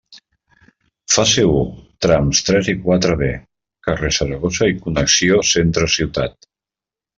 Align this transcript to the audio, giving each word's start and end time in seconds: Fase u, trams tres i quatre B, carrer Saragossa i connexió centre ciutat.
Fase 1.15 1.43
u, 1.49 1.59
trams 2.05 2.41
tres 2.47 2.71
i 2.73 2.75
quatre 2.87 3.19
B, 3.21 3.29
carrer 3.89 4.13
Saragossa 4.19 4.73
i 4.75 4.77
connexió 4.89 5.41
centre 5.53 5.93
ciutat. 6.01 6.53